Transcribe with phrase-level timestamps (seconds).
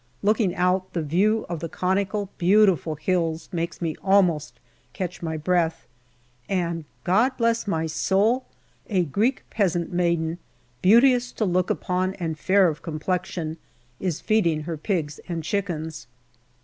[0.23, 4.59] Looking out, the view of the conical beautiful hills makes me almost
[4.93, 5.85] catch my breath,
[6.49, 8.45] and, God bless my soul!
[8.89, 10.39] a Greek peasant maiden,
[10.81, 13.57] beauteous to look upon and fair of complexion,
[13.99, 16.07] is feeding her pigs and chickens.